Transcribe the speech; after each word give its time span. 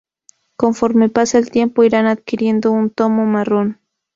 Conforme 0.57 1.09
pase 1.09 1.37
el 1.37 1.51
tiempo 1.51 1.83
irán 1.83 2.07
adquiriendo 2.07 2.71
un 2.71 2.89
tono 2.89 3.23
marrón. 3.25 3.79